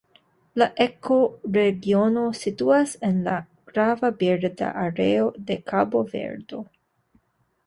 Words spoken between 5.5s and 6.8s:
de Kabo-Verdo.